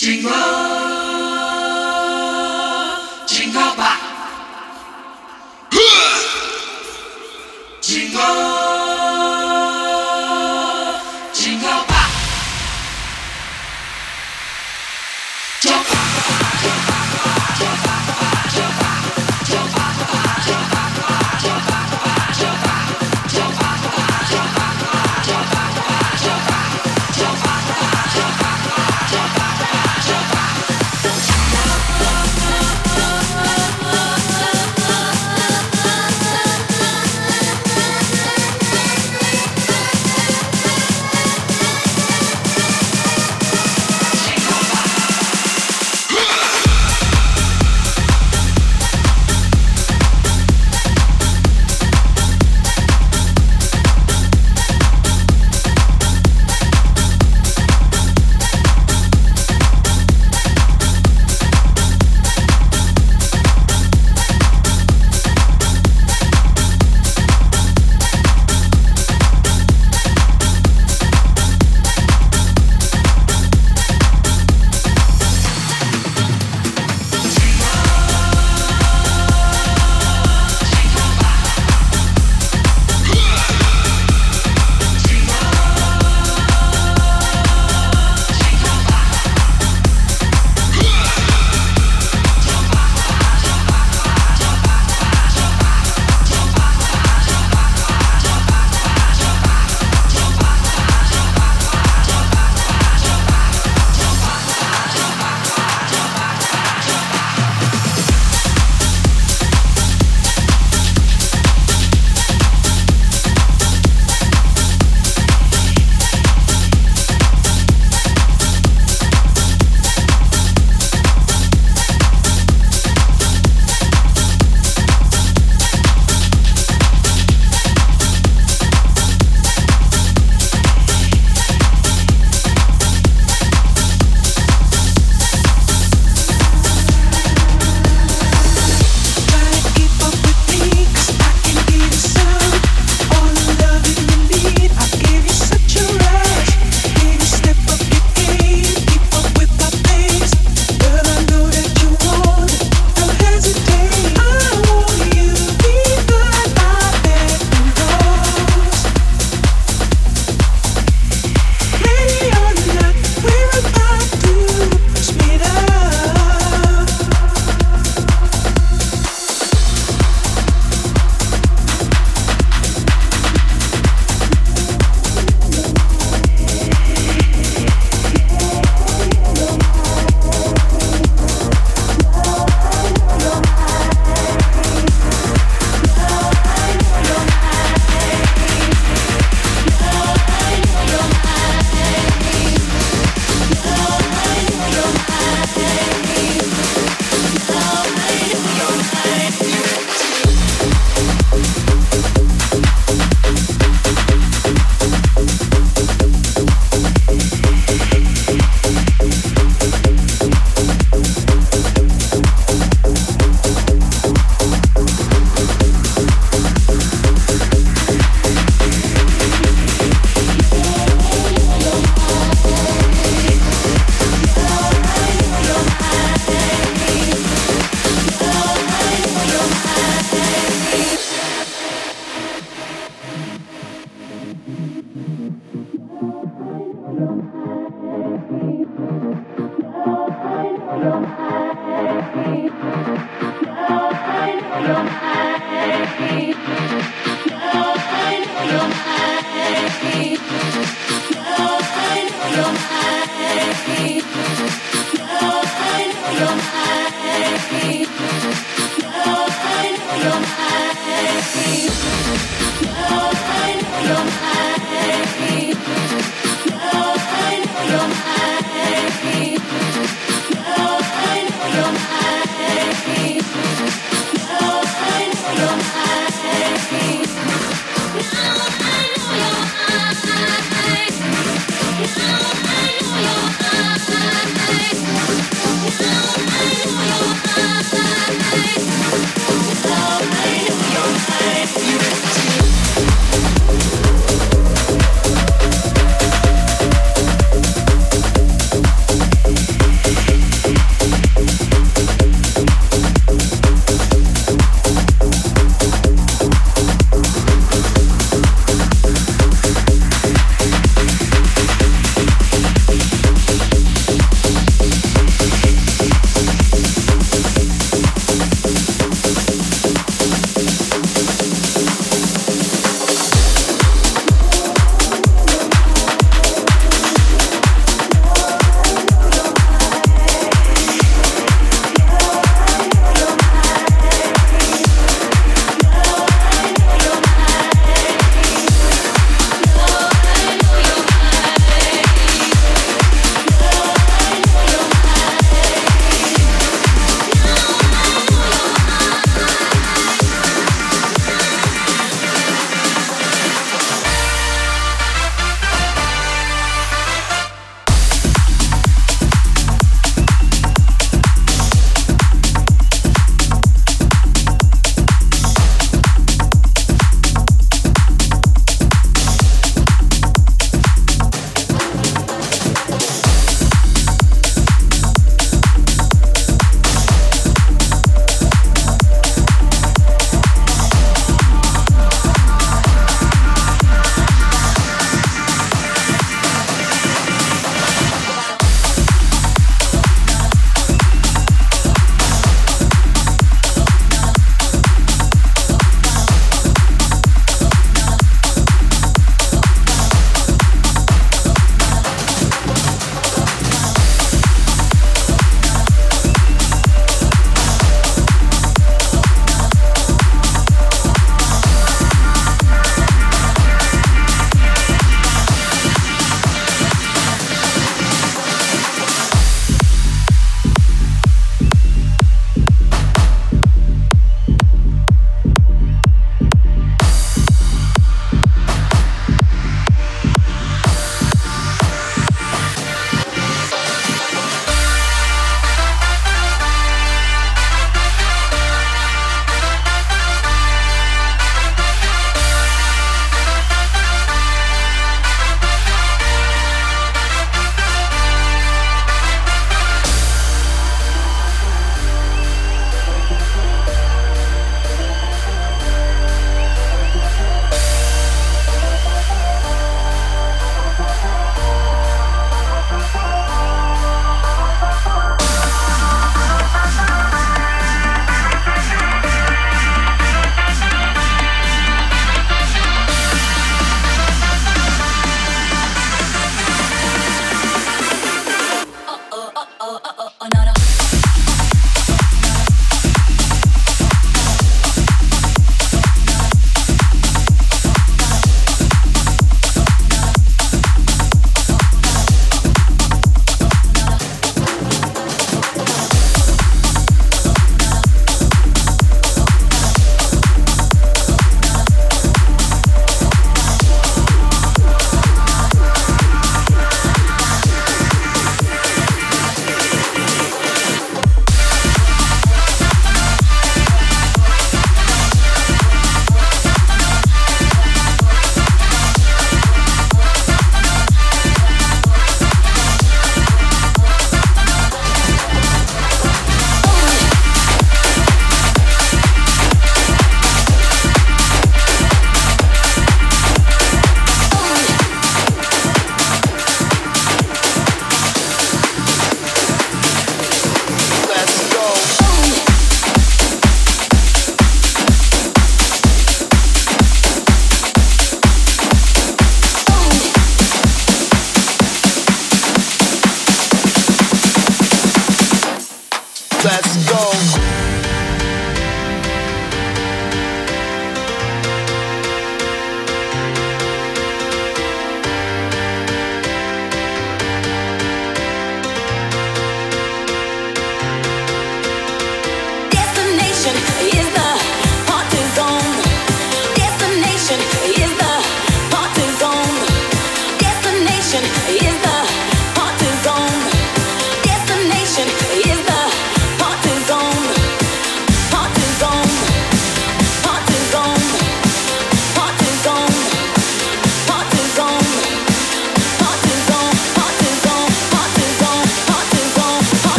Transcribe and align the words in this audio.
Jingle! 0.00 0.67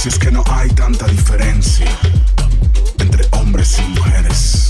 Si 0.00 0.08
es 0.08 0.18
que 0.18 0.30
no 0.30 0.42
hay 0.46 0.70
tanta 0.70 1.06
diferencia 1.08 1.86
entre 3.00 3.26
hombres 3.32 3.78
y 3.80 3.82
mujeres. 3.90 4.69